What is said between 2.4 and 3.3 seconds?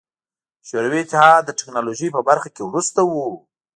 کې وروسته و.